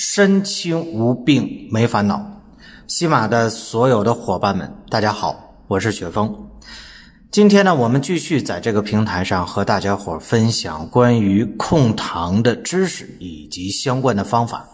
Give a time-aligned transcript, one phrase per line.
[0.00, 2.24] 身轻无病没烦恼。
[2.86, 5.34] 西马的所有的伙伴们，大家好，
[5.66, 6.32] 我是雪峰。
[7.32, 14.64] 今天呢，我们继续在这个平台上和大家伙分享关于控糖的知识以及相关的方法。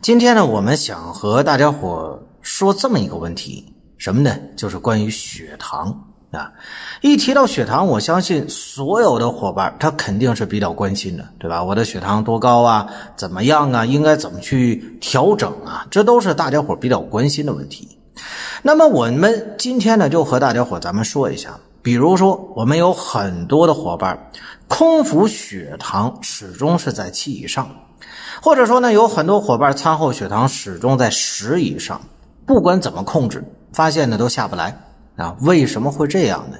[0.00, 4.34] 今天呢，我们想和大家伙说这么一个问题，什么呢？
[4.56, 6.07] 就是关于血糖。
[6.30, 6.52] 啊，
[7.00, 11.64] 一提到血糖，我相信所有的伙伴他肯定是比较关心的，对吧？
[11.64, 12.86] 我的血糖多高啊？
[13.16, 13.86] 怎么样啊？
[13.86, 15.86] 应该怎么去调整啊？
[15.90, 17.88] 这都是大家伙比较关心的问题。
[18.62, 24.30] 那么我们今天呢，就和大家伙咱们说一下，比如说我们有很多的伙伴
[24.66, 27.70] 空腹血糖始终是在七以上，
[28.42, 31.98] 或者说呢，有很多伙伴餐后血糖始终在十以上，
[32.44, 34.76] 不管怎么控制，发现呢都下不来。
[35.18, 36.56] 啊，为什么会这样呢？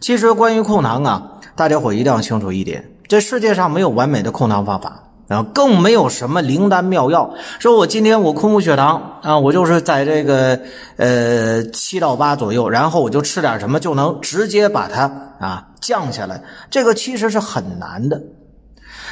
[0.00, 1.22] 其实关于控糖啊，
[1.54, 7.30] 大家伙一定要清楚一点：这世界上没有完美的控糖方法，然后更没有什么灵丹妙药。
[7.58, 10.58] 说我今天我空腹血糖啊，我就是在这个
[10.96, 15.02] 呃七到八左右，然后我就吃点什么就能直接把它
[15.38, 16.42] 啊降下来。
[16.70, 18.20] 这个其实是很难的。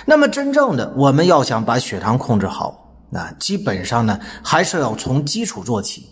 [0.07, 6.09] 那么真正的我们要想把血糖控制好，那基本上呢还是要从基础做起。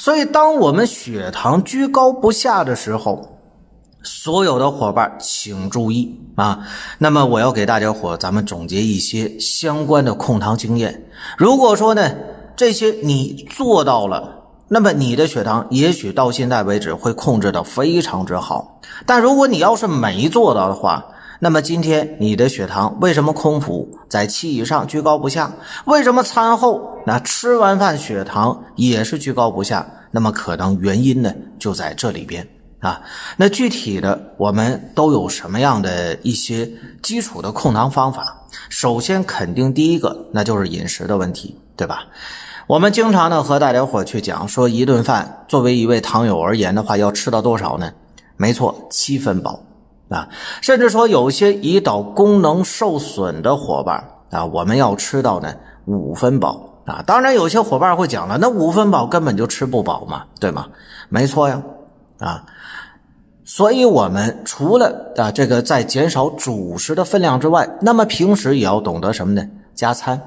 [0.00, 3.38] 所以，当我们血糖居高不下的时候，
[4.02, 6.66] 所有的伙伴请注意啊！
[6.96, 11.06] 那么，我要给大家伙咱们总结一些相关的控糖经验。
[11.36, 12.10] 如果说呢，
[12.56, 18.80] 这些你做到了，那么你的血糖也许到现在为止会控制的非常之好。
[19.04, 21.04] 但如果你要是没做到的话，
[21.42, 25.50] 那么今天你的血糖为什么空腹在七以上居高不下？
[25.86, 29.86] 为什么餐后那吃完饭血糖也是居高不下？
[30.10, 32.46] 那么可能原因呢就在这里边
[32.80, 33.00] 啊。
[33.38, 36.70] 那具体的我们都有什么样的一些
[37.02, 38.36] 基础的控糖方法？
[38.68, 42.04] 首先肯定第一个那就是饮食的问题，对吧？
[42.66, 47.90] 我们经常呢和大家伙去讲说，一顿饭作为一位糖友而言的话，要吃到多少呢？
[48.36, 49.58] 没错，七分饱。
[50.10, 50.28] 啊，
[50.60, 55.54] 甚至说有些胰岛功能受损的伙伴啊，我们要吃到呢
[55.86, 57.02] 五分饱啊。
[57.06, 60.66] 当然，有些伙伴会讲了，那五分饱根本就吃不饱嘛，对吗？
[61.08, 61.62] 没错呀，
[62.18, 62.44] 啊，
[63.44, 69.48] 所以我们除了啊这个在减少主食的分量之外，那么平时也要懂得什么呢？
[69.74, 70.20] 加餐。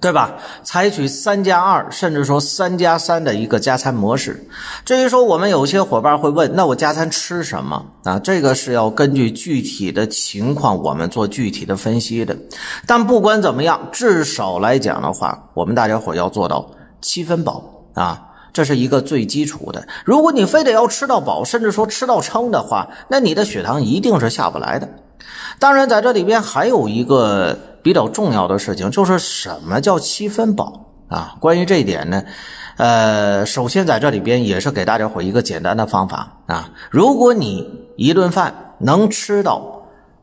[0.00, 0.38] 对吧？
[0.62, 4.42] 采取三加二，甚至说三加三的一个加餐模式。
[4.82, 8.18] 至于说我们有些伙伴会问，那我加餐吃什么啊？
[8.18, 12.34] 这个是要根据具体的情况，我们做具体的分析的。
[12.86, 16.66] 但不管怎么样，至少来讲的话，我们大家伙要做到
[17.02, 17.62] 七分饱
[17.92, 18.22] 啊，
[18.54, 19.86] 这是一个最基础的。
[20.06, 24.88] 如果你非得要吃到饱，甚至说吃到撑的话，那你的血糖一定是下不来的。
[25.58, 27.58] 当然，在这里边还有一个。
[27.82, 31.36] 比较重要的事情就是什么叫七分饱啊？
[31.40, 32.22] 关于这一点呢，
[32.76, 36.70] 呃，首先在这里边也是给大家伙一个简单的方法啊。
[36.90, 39.76] 如果你一顿饭能吃到。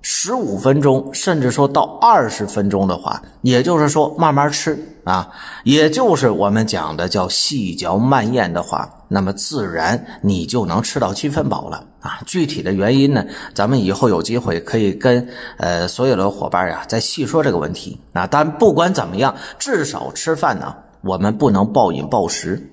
[0.09, 5.27] 十五分钟，甚至说到二十分钟的话，也就是说慢慢吃啊，
[5.65, 12.19] 也就是我们讲的叫细嚼慢咽的话，那么自然你就能吃到七分饱了啊。
[12.25, 18.27] 具体的原因呢，咱们以后有机会可以跟呃所有的伙伴呀再细说这个问题啊。
[18.29, 22.71] 但不管怎么样，至少吃饭呢，我们不能暴饮暴食。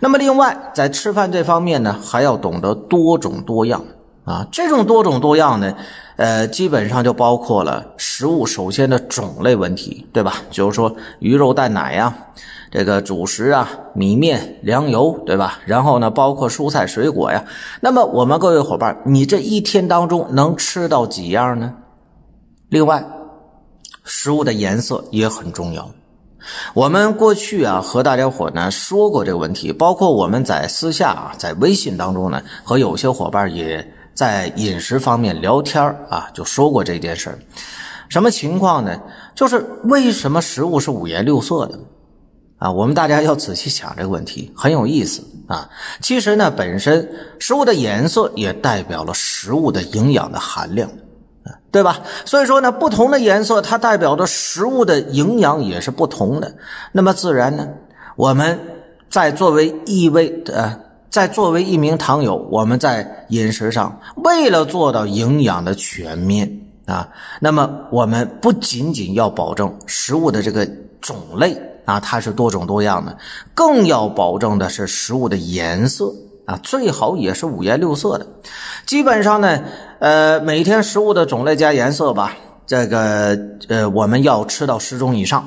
[0.00, 3.84] 那么另外，在吃饭这方面呢，还要懂得多种多样。
[4.24, 5.74] 啊，这种多种多样呢，
[6.14, 10.34] 呃，基本上就包括了食物首先的种类问题，对吧？
[10.48, 12.14] 就是说鱼肉蛋奶呀，
[12.70, 15.58] 这个主食啊，米面粮油，对吧？
[15.66, 17.44] 然后呢，包括蔬菜水果呀。
[17.80, 21.74] 那么我们各位伙伴，你这一天当中能吃到几样呢？
[22.68, 23.04] 另外，
[24.04, 25.90] 食物的颜色也很重要。
[26.74, 33.84] 我们过去啊和大家伙呢说过这个问题，包括我们在私下啊在微信当中呢和有些伙伴也。
[34.14, 37.38] 在饮食方面聊天啊，就说过这件事儿。
[38.08, 39.00] 什么情况呢？
[39.34, 41.78] 就是为什么食物是五颜六色的
[42.58, 42.70] 啊？
[42.70, 45.68] 我们大家要仔细想这个问题，很有意思啊。
[46.02, 50.90] 其实呢，本身食物的颜色也代表了食物的营养的含量，
[51.44, 52.00] 啊对吧？
[52.26, 56.54] 所以说呢，不同的颜色它代表的食物的营养也是不同的。
[56.92, 57.66] 那么自然呢，
[58.14, 58.60] 我们
[59.08, 60.78] 在作为一位呃，
[61.12, 66.50] 在作为一名糖友，我们在饮食上为了做到营养的全面
[66.86, 67.06] 啊，
[67.38, 70.66] 那么我们不仅仅要保证食物的这个
[71.02, 71.54] 种类
[71.84, 73.14] 啊，它是多种多样的，
[73.52, 76.10] 更要保证的是食物的颜色
[76.46, 78.26] 啊，最好也是五颜六色的。
[78.86, 79.62] 基本上呢，
[79.98, 82.34] 呃，每天食物的种类加颜色吧，
[82.66, 83.38] 这个
[83.68, 85.46] 呃，我们要吃到十种以上。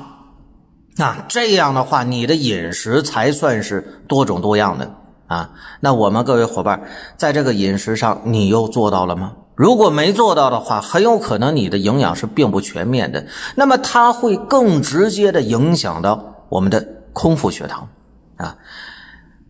[0.94, 4.88] 那这样的话，你的饮食才算是多种多样的
[5.26, 5.50] 啊。
[5.80, 6.82] 那我们各位伙伴，
[7.16, 9.32] 在这个饮食上，你又做到了吗？
[9.54, 13.24] 如果没做到的话，很有可能你的营养是并不全面的。
[13.54, 17.88] 那么它会更直接的影响到我们的空腹血糖
[18.36, 18.56] 啊。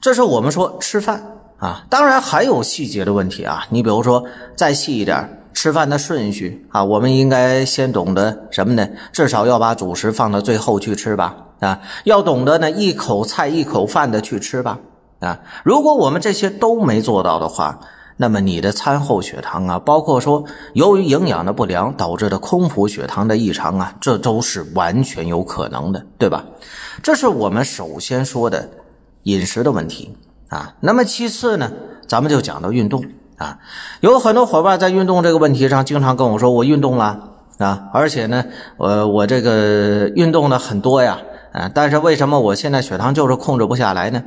[0.00, 1.24] 这是我们说吃饭
[1.58, 3.66] 啊，当然还有细节的问题啊。
[3.70, 4.24] 你比如说
[4.56, 5.42] 再细一点。
[5.56, 8.86] 吃饭的顺序啊，我们应该先懂得什么呢？
[9.10, 11.34] 至少要把主食放到最后去吃吧。
[11.60, 14.78] 啊，要懂得呢，一口菜一口饭的去吃吧。
[15.26, 17.80] 啊，如果我们这些都没做到的话，
[18.16, 26.44] 那么你的餐后血糖啊，包括说由于营养的不良导致的空腹血糖的异常啊，这都是完全有可能的，对吧？
[27.02, 28.68] 这是我们首先说的
[29.24, 30.16] 饮食的问题
[30.48, 30.74] 啊。
[30.80, 31.70] 那么其次呢，
[32.06, 33.04] 咱们就讲到运动。
[33.38, 33.58] 啊，
[34.00, 38.42] 有很多伙伴在运动这个问题上，经常跟我说：“我运动了啊，而且呢，
[38.78, 41.18] 我我这个运动的很多呀，
[41.52, 44.24] 啊，但是为什么我现在血糖就是控制不下来呢？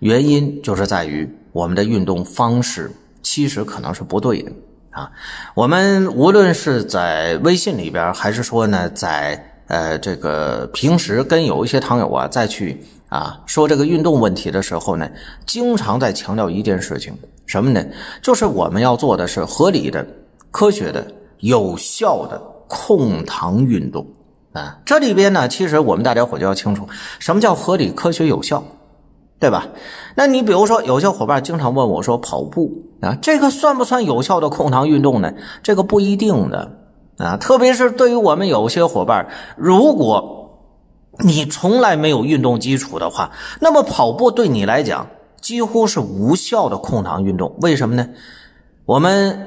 [0.00, 2.90] 原因就是在于我们的运动方式
[3.22, 4.52] 其实可能是不对的
[4.90, 5.10] 啊。
[5.54, 15.08] 我们无论是在微信里边，还是说呢，在呃这个平时跟有一些糖友啊再去啊说这个运动问题的时候呢，
[15.46, 17.84] 经常在强调一件事情。”什么呢？
[18.22, 20.06] 就是我们要做的是合理的、
[20.52, 21.04] 科学的、
[21.40, 24.06] 有效的控糖运动
[24.52, 24.78] 啊！
[24.84, 26.88] 这里边呢，其实我们大家伙就要清楚，
[27.18, 28.62] 什么叫合理、科学、有效，
[29.40, 29.66] 对吧？
[30.14, 32.70] 那你比如说，有些伙伴经常问我说，跑步
[33.00, 35.32] 啊，这个算不算有效的控糖运动呢？
[35.62, 36.70] 这个不一定的
[37.16, 39.26] 啊，特别是对于我们有些伙伴，
[39.56, 40.60] 如果
[41.24, 45.08] 你从来没有运动基础的话，那么跑步对你来讲。
[45.40, 48.06] 几乎是无效的控糖运动，为什么呢？
[48.84, 49.46] 我们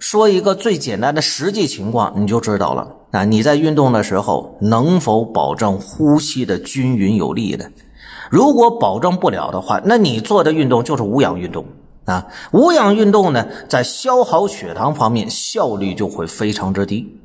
[0.00, 3.24] 说一个最简单的实际情况，你就知道了啊！
[3.24, 7.70] 你在运动的时候能否保证呼吸的均匀有力的？
[8.30, 11.66] 如果保证不了的话，那你做的运动就是无氧运动
[12.06, 12.28] 啊！
[12.52, 17.20] 无氧运动呢，在消耗血糖方面效率就会非常之低。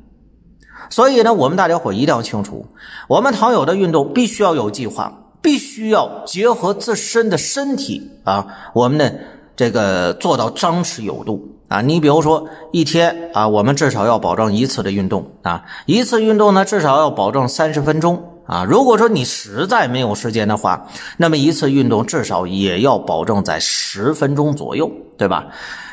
[0.90, 2.66] 所以呢，我们大家伙一定要清楚，
[3.08, 5.22] 我们糖友的运动必须要有计划。
[5.42, 9.08] 必须要结合自身的身体啊，我们呢
[9.54, 11.80] 这个做到张弛有度啊。
[11.80, 18.64] 你比如说一天啊，我们至少要保证一次的运动啊，一次运动呢至少要保证三十分钟啊。
[18.64, 25.46] 如果说你实在没有时间的话，那么一次运动至少也要保证在十分钟左右，对吧？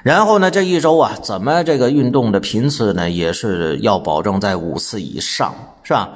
[0.03, 5.53] 然后呢，这一周啊，怎么这个运动的频次呢，也是要保证在五次以上，
[5.83, 6.09] 是吧？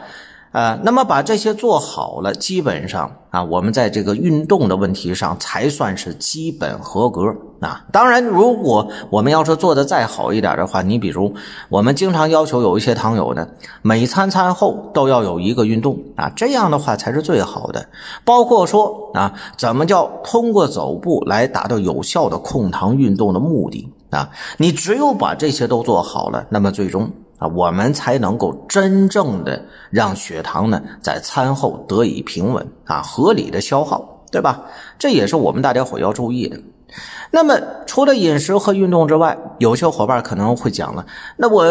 [0.53, 7.85] 呃，那么把这些做好了，基本上啊，我们在这个运动的问题上才算是基本合格啊。
[7.91, 11.33] 当然，如果我们要是做的再好一点的话，你比如
[11.69, 13.47] 我们经常要求有一些糖友呢，
[13.81, 17.85] 每餐餐后都要有一个运动啊，这样的话才是最好的。
[18.23, 24.29] 包括说啊，怎么叫通过走步来达到有效的控糖运动的目的啊？
[24.57, 27.11] 你只有把这些都做好了，那么最终。
[27.37, 34.61] 啊，我们才能够真正的让血糖呢在餐后得以平稳啊，合理的消耗，对吧？
[34.97, 36.59] 这也是我们大家伙要注意的。
[37.29, 41.65] 那么，除了饮食和运动之外，有些伙伴可能会讲了，那我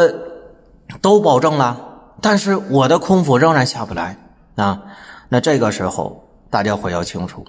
[1.00, 1.76] 都保证了，
[2.20, 4.16] 但是我的空腹仍然下不来
[4.54, 4.82] 啊。
[5.28, 7.44] 那这个时候，大家伙要清楚，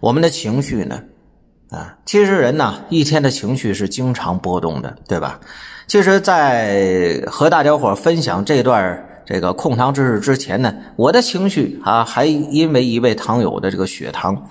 [0.00, 1.00] 我们的情绪呢，
[1.74, 5.40] 啊，其实人呢一天的情绪是经常波动的，对吧？
[5.88, 14.48] 其实，在和大家伙分享这段这个控糖知识之前呢，我的情绪啊，还因为一位糖友的这个血糖，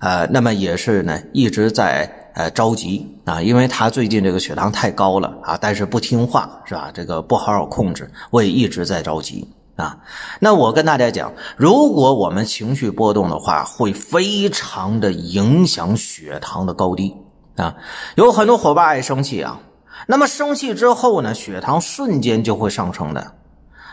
[0.00, 6.90] 呃，那么也是呢一直在呃着急啊，因为他最近这个血糖太高了啊，但是不听话是吧？
[6.92, 9.48] 这个不好好控制，我也一直在着急
[9.78, 9.96] 啊。
[10.38, 17.16] 那我跟大家讲，如果我们情绪波动的话，会非常的影响血糖的高低
[17.56, 17.74] 啊。
[18.16, 19.58] 有很多伙伴爱生气啊。
[20.06, 23.32] 那么生气之后呢，血糖瞬间就会上升的。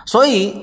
[0.05, 0.55] 所以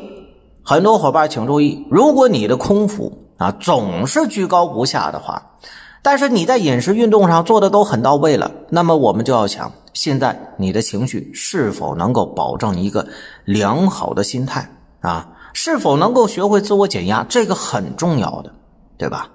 [0.62, 5.56] 很多伙伴请注意，如果你的空腹啊总是居高不下的话，
[6.00, 13.06] 但是你在饮食运动上做的都很到位了，那么我们就要想，现在你的情绪是否能够保证一个
[13.44, 14.68] 良好的心态
[15.02, 15.28] 啊？
[15.52, 17.26] 是否能够学会自我减压？
[17.28, 18.50] 这个很重要的
[18.96, 19.28] 对吧？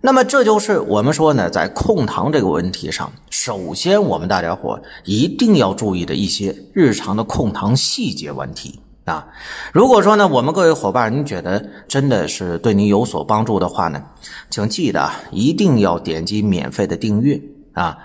[0.00, 9.28] 那么这就是我们说呢，在控糖这个问题上，首先我们大家伙一定要注意的一些日常的控糖细节问题啊。
[9.72, 14.02] 如果说呢，我们各位伙伴，您觉得真的是对您有所帮助的话呢，
[14.50, 17.40] 请记得一定要点击免费的订阅
[17.74, 17.96] 啊。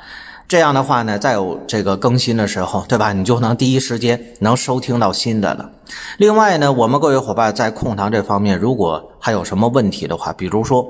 [0.47, 3.11] 这样的话呢，再有这个更新的时候，对吧？
[3.13, 5.69] 你就能第一时间能收听到新的了。
[6.17, 10.87] 另外呢，我们各位伙伴在控糖这方面，如果还有什么问题的话，比如说。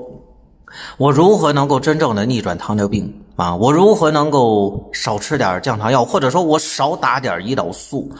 [0.98, 3.56] 我如何能够真正的逆转糖尿病啊？
[3.56, 8.12] 我如何能够少吃点降糖药，或者说我少打点胰岛素？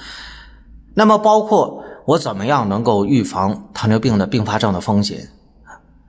[0.95, 5.28] 那么包括我怎么样能够预防糖尿病的并发症的风险？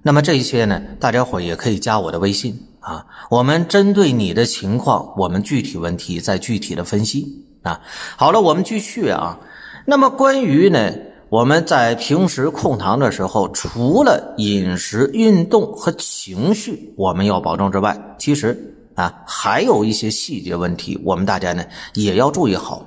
[0.01, 3.05] 那么这些呢，大家伙也可以加我的微信啊。
[3.29, 7.79] 我们针对你的情况，我们具体问题再具体的分析啊。
[8.17, 9.39] 好了，我们继续啊。
[9.85, 10.93] 那么关于呢？
[11.29, 22.83] 我们在平时控糖的时候，除了饮食、运动和情绪我们要保证之外，其实啊还有一些细节问题，我们大家呢也要注意好。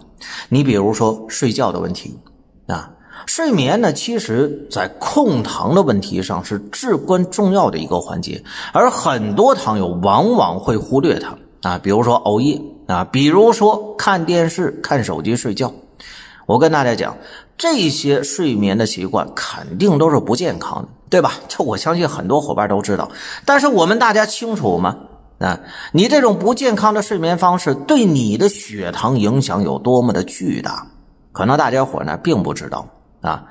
[0.49, 2.19] 你比如说睡觉的问题
[2.67, 2.91] 啊，
[3.27, 8.43] 睡眠呢，其实在控糖的问题上是至关重要的一个环节，
[8.73, 11.37] 而很多糖友往往会忽略它
[11.69, 15.73] 啊，比如说熬夜啊，比如说看电视、看手机睡觉。
[16.47, 17.17] 我跟大家讲。
[17.59, 21.35] 这些睡眠的习惯肯定都是不健康的，对吧？
[21.47, 23.09] 这我相信很多伙伴都知道。
[23.45, 24.97] 但是我们大家清楚吗？
[25.39, 25.61] 啊，
[25.93, 30.85] 你这种不健康的睡眠方式对你的血糖影响有多么的巨大？
[31.31, 32.85] 可能大家伙呢并不知道
[33.23, 33.45] 啊。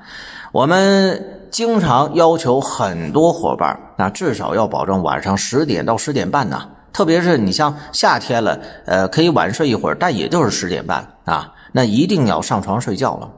[0.52, 6.68] 我们经常要求很多伙伴，那至少要保证晚上十点到十点半呢。
[6.92, 11.50] 特别是你像夏天了，呃，可以晚睡一会儿，但也就是十点半啊。
[11.72, 13.30] 那一定要上床睡觉了。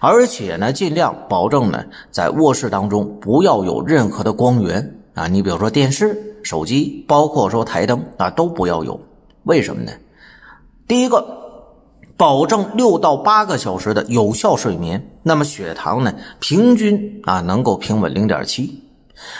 [0.00, 8.98] 而且呢，尽量保证呢，在卧室当中不要有任何的光源啊，你比如说电视、手机，包括说台灯啊，都不要有。
[9.44, 9.92] 为什么呢？
[10.88, 11.41] 第一个，
[12.22, 18.80] 保证六到八个小时的有效睡眠，那么血糖呢，平均啊能够平稳零点七。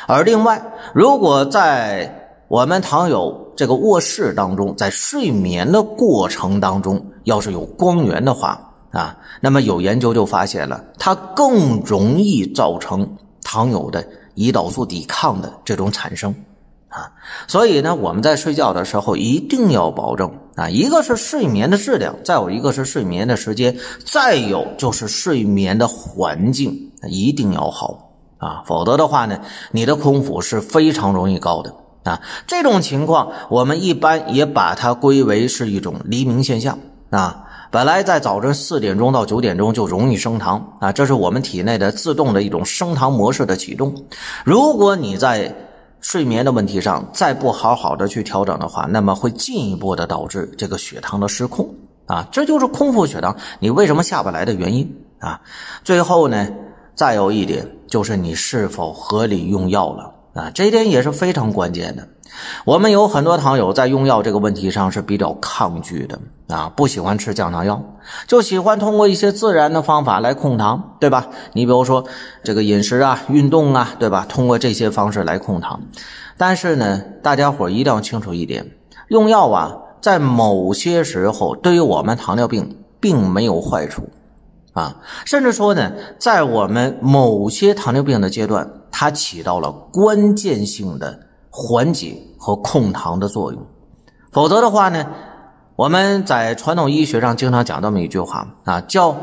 [0.09, 0.61] 而另外，
[0.93, 2.13] 如果在
[2.49, 8.61] 我们糖友这个卧室当中，在睡眠的过程当中，要是有光源的话。
[8.91, 13.09] 啊，那么有研究就发现了，它更容易造成
[13.45, 16.35] 糖友的胰岛素抵抗的这种产生
[16.89, 17.13] 啊，
[17.47, 29.41] 所以呢，我们在睡觉的时候一定要保证啊，一个是睡眠的质量，再有一个是睡眠的时间，再有就是睡眠的环境一定要好啊，否则的话呢，
[29.71, 32.21] 你的空腹是非常容易高的啊。
[32.47, 36.79] 这种情况我们一般也把它归为是一种黎明现象
[37.11, 37.45] 啊。
[37.71, 43.95] 本来在早晨四点钟到九点钟就容易升糖啊，这是我们体内的自动的一种升糖模式的启动。
[44.45, 45.51] 如果你在
[46.03, 51.75] 睡眠的问题上再不好好的去调整的话，那么会进一步的导致这个血糖的失控
[52.07, 55.41] 啊，这就是空腹血糖你为什么下不来的原因啊。
[55.85, 56.49] 最后呢，
[56.95, 62.09] 再有一点就是你是否合理用药了啊，这一点也是非常关键的。
[62.65, 67.83] 我们有很多糖友在用药这个问题上是比较抗拒的啊，不喜欢吃降糖药，
[68.27, 71.29] 就喜欢通过一些自然的方法来控糖，对吧？
[71.53, 72.05] 你比如说
[72.43, 74.25] 这个饮食啊、运动啊，对吧？
[74.27, 75.83] 通过这些方式来控糖。
[76.39, 78.67] 但是呢，大家伙一定要清楚一点，
[79.09, 84.09] 用药啊，在某些时候对于我们糖尿病并没有坏处
[84.73, 84.97] 啊，
[85.27, 91.19] 甚至说呢，在我们某些糖尿病的阶段，它起到了关键性的。
[91.55, 93.63] 缓解和控糖的作用，
[94.31, 95.07] 否则的话呢，
[95.77, 99.15] 我们在传统医学上经常讲这么一句话啊，叫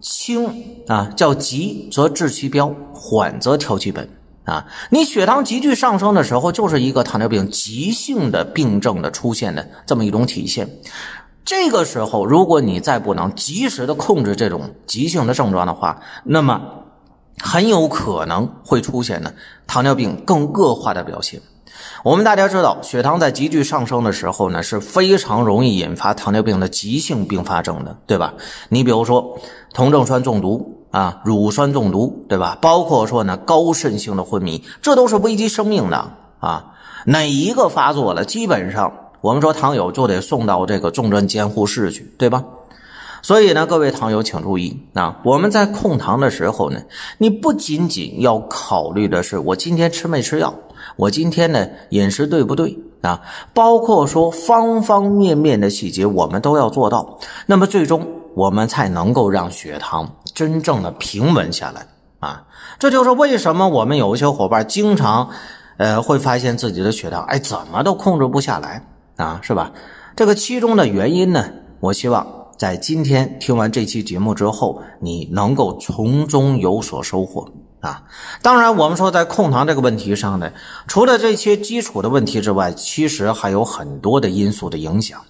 [0.00, 0.50] 轻
[0.86, 4.08] 啊，叫急则治其标，缓则调其本
[4.44, 4.64] 啊。
[4.88, 10.66] 你血糖急剧上升的时候，就是一个糖尿病急性的病症的出现的这么一种体现。
[11.44, 16.58] 这个时候，如果你再不能及时的控制这种急性的症状的话，那么
[17.42, 19.32] 很有可能会出现呢
[19.66, 21.40] 糖尿病更恶化的表现。
[22.04, 28.34] 我们大家知道，血糖在急剧上升的时候呢，是非常容易引发糖尿病的急性并发症的，对吧？
[28.68, 29.38] 你比如说，
[29.74, 32.56] 酮症酸中毒啊，乳酸中毒，对吧？
[32.60, 36.72] 包括说呢，高渗性的昏迷，这都是危及生命的啊！
[37.06, 42.44] 哪一个发作了，基本上我们说糖友就得送到这个重症监护室去，对吧？
[43.22, 46.80] 所以呢，各位糖友请注意啊，我们在控糖的时候呢，
[47.18, 50.54] 你不仅仅要考虑的是我今天吃没吃药。
[50.96, 53.20] 我今天呢，饮食对不对啊？
[53.52, 57.18] 包括说方方面面的细节，我们都要做到。
[57.46, 61.86] 那么最终，我们才能够让血糖真正的平稳下来
[62.20, 62.44] 啊！
[62.78, 65.28] 这就是为什么我们有一些伙伴经常
[65.76, 68.84] 呃，会发现自己的血糖，哎，怎么都控制不下来
[69.16, 69.70] 啊，是吧？
[70.16, 71.44] 这个其中的原因呢，
[71.80, 72.26] 我希望
[72.58, 77.48] 在今天听完这期节目之后，你能够从中有所收获
[77.80, 78.02] 啊。
[78.42, 80.50] 当然，我们说在控糖这个问题上呢，
[80.88, 85.20] 除了这些基础的问题之外，其实还有很多的因素的影响。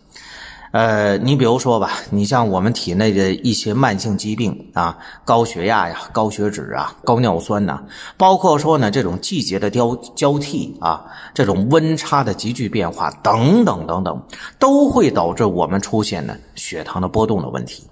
[0.70, 7.82] 呃，你比如说吧，你像我们体内的一些慢性疾病啊，高血压呀、高血脂啊、高尿酸呐，
[8.18, 14.22] 包括说呢这种季节的交交替啊，这种温差的急剧变化等等等等，
[14.58, 17.84] 都会导致我们出现呢血糖的波动的问题。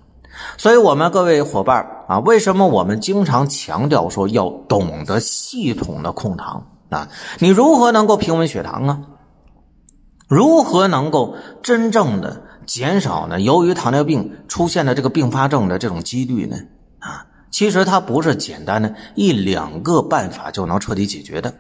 [0.59, 7.09] 所以，我们各位伙伴啊，为什么我们经常强调说要懂得系统的控糖啊？
[7.38, 9.02] 你如何能够平稳血糖呢？
[10.28, 12.42] 如何能够真正的？
[12.66, 16.56] 减少呢，由于糖尿病出现的这个并发症的这种几率呢，
[16.99, 21.54] 啊，其实它不是简单的一两个办法就能彻底解决的，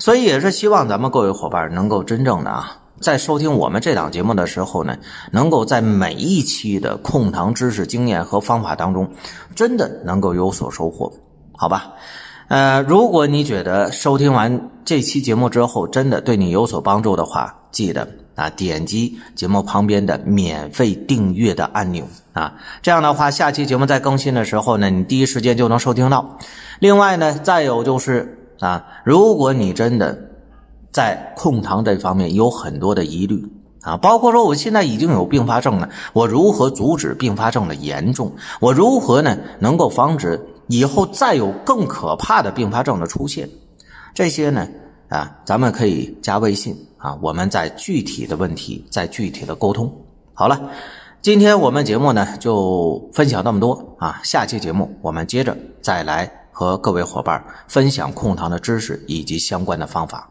[0.00, 4.96] 所以也是希望咱们各位伙伴能够真正的啊，在收听我们这档节目的时候呢，
[5.30, 9.08] 能够在每一期的控糖知识、经验和方法当中，
[9.54, 11.12] 真的能够有所收获，
[11.52, 11.92] 好吧？
[12.48, 18.06] 呃，如果你觉得收听完这期节目之后真的对你有所帮助的话，记得。
[18.36, 26.36] 啊，点击节目旁边的免费订阅的按钮啊，这样的话，下期节目在更新的时候呢，你第一时间就能收听到。
[26.80, 30.18] 另外呢，再有就是啊，如果你真的
[30.90, 33.40] 在控糖这方面有很多的疑虑
[33.82, 38.32] 啊，包括说我现在已经有并发症了，我如何阻止并发症的严重？
[38.58, 43.48] 我如何呢能够防止以后再有更可怕的并发症的出现？
[44.14, 44.66] 这些呢？
[45.08, 49.92] 啊，咱们可以加微信啊，我们再具体的问题再具体的沟通。
[50.32, 50.70] 好了，
[51.20, 60.28] 今天我们节目呢就分享那么多啊，下期节目我们接着再来和各位伙伴分享控糖的知识以及相关的方法。